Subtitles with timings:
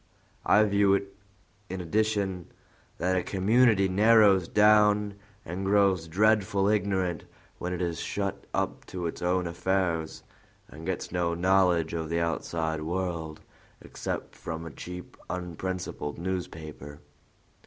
[0.47, 1.15] I view it,
[1.69, 2.47] in addition,
[2.97, 5.13] that a community narrows down
[5.45, 7.25] and grows dreadful ignorant
[7.59, 10.23] when it is shut up to its own affairs,
[10.67, 13.41] and gets no knowledge of the outside world
[13.79, 16.99] except from a cheap, unprincipled newspaper.